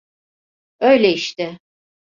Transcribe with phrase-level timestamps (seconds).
[0.79, 1.57] Öyle işte.